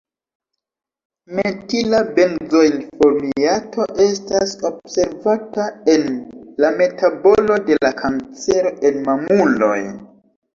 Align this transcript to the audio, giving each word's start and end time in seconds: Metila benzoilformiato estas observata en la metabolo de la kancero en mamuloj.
Metila 1.39 1.99
benzoilformiato 2.15 3.85
estas 4.05 4.55
observata 4.71 5.67
en 5.97 6.09
la 6.65 6.73
metabolo 6.81 7.59
de 7.69 7.79
la 7.85 7.93
kancero 8.01 8.73
en 8.91 8.99
mamuloj. 9.11 9.79